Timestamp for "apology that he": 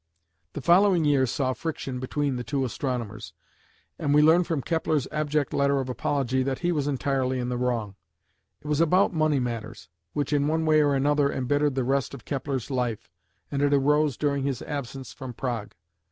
5.89-6.71